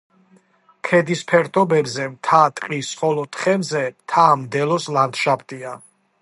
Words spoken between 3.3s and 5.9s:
თხემზე მთა-მდელოს ლანდშაფტია.